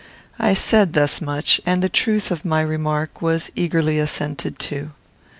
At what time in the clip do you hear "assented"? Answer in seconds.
3.99-4.57